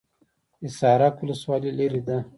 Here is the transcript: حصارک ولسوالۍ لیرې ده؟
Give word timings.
حصارک 0.63 1.15
ولسوالۍ 1.19 1.71
لیرې 1.77 2.01
ده؟ 2.07 2.17